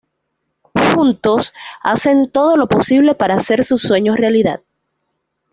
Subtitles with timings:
[0.73, 1.53] Juntos,
[1.83, 4.61] hacen todo lo posible para hacer sus sueños realidad.